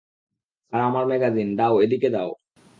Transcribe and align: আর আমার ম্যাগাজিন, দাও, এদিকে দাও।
আর 0.73 0.81
আমার 0.81 1.03
ম্যাগাজিন, 1.07 1.49
দাও, 1.55 1.75
এদিকে 1.85 2.09
দাও। 2.09 2.29